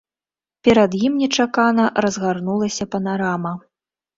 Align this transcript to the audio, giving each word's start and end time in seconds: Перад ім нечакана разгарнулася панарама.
Перад 0.67 0.91
ім 1.07 1.13
нечакана 1.25 1.85
разгарнулася 2.07 2.83
панарама. 2.97 3.53